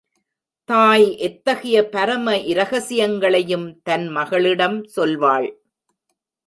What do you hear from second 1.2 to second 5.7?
எத்தகைய பரம இரகசியங்களையும் தன் மகளிடம் சொல்வாள்.